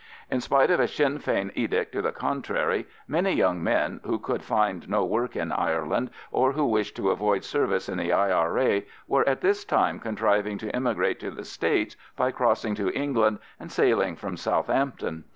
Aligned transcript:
In 0.31 0.41
spite 0.41 0.71
of 0.71 0.79
a 0.79 0.87
Sinn 0.87 1.19
Fein 1.19 1.51
edict 1.53 1.91
to 1.91 2.01
the 2.01 2.11
contrary, 2.11 2.87
many 3.07 3.33
young 3.33 3.63
men, 3.63 3.99
who 4.03 4.17
could 4.17 4.41
find 4.41 4.89
no 4.89 5.05
work 5.05 5.35
in 5.35 5.51
Ireland, 5.51 6.09
or 6.31 6.53
who 6.53 6.65
wished 6.65 6.95
to 6.95 7.11
avoid 7.11 7.43
service 7.43 7.87
in 7.87 7.99
the 7.99 8.11
I.R.A., 8.11 8.87
were 9.07 9.29
at 9.29 9.41
this 9.41 9.63
time 9.63 9.99
contriving 9.99 10.57
to 10.57 10.75
emigrate 10.75 11.19
to 11.19 11.29
the 11.29 11.45
States 11.45 11.95
by 12.17 12.31
crossing 12.31 12.73
to 12.77 12.89
England 12.93 13.37
and 13.59 13.71
sailing 13.71 14.15
from 14.15 14.37
Southampton. 14.37 15.25